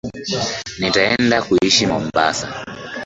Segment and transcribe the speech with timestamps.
[0.79, 2.47] NItaenda kuishi Mombasa